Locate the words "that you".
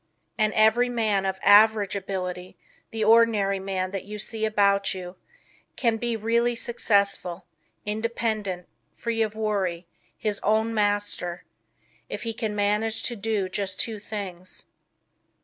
3.91-4.17